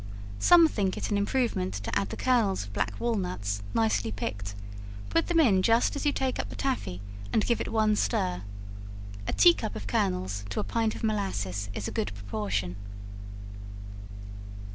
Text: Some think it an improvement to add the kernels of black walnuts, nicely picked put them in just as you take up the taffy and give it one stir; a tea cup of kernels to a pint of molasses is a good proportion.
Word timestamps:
Some 0.39 0.67
think 0.67 0.97
it 0.97 1.11
an 1.11 1.17
improvement 1.19 1.75
to 1.75 1.95
add 1.95 2.09
the 2.09 2.17
kernels 2.17 2.63
of 2.63 2.73
black 2.73 2.99
walnuts, 2.99 3.61
nicely 3.75 4.11
picked 4.11 4.55
put 5.11 5.27
them 5.27 5.39
in 5.39 5.61
just 5.61 5.95
as 5.95 6.07
you 6.07 6.11
take 6.11 6.39
up 6.39 6.49
the 6.49 6.55
taffy 6.55 7.01
and 7.31 7.45
give 7.45 7.61
it 7.61 7.71
one 7.71 7.95
stir; 7.95 8.41
a 9.27 9.33
tea 9.33 9.53
cup 9.53 9.75
of 9.75 9.85
kernels 9.85 10.43
to 10.49 10.59
a 10.59 10.63
pint 10.63 10.95
of 10.95 11.03
molasses 11.03 11.69
is 11.75 11.87
a 11.87 11.91
good 11.91 12.11
proportion. 12.15 12.77